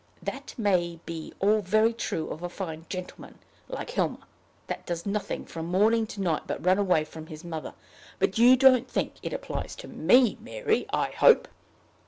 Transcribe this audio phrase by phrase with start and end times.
[0.23, 4.25] "That may be all very true of a fine gentleman, like Helmer,
[4.65, 7.75] that does nothing from morning to night but run away from his mother;
[8.17, 11.47] but you don't think it applies to me, Mary, I hope!"